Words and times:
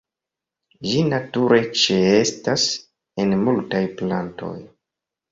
Ĝi 0.91 1.01
nature 1.09 1.59
ĉeestas 1.81 2.63
en 3.25 3.35
multaj 3.43 3.83
plantoj. 4.01 4.51